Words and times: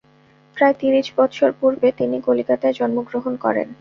প্রায় 0.57 0.75
ত্রিশ 0.79 1.07
বৎসর 1.17 1.51
পূর্বে 1.59 1.87
তিনি 1.99 2.17
কলিকাতায় 2.27 2.77
জন্মগ্রহণ 2.79 3.33
করেন। 3.35 3.67